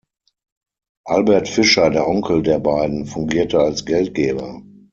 [1.05, 4.63] Albert Fisher, der Onkel der beiden, fungierte als Geldgeber.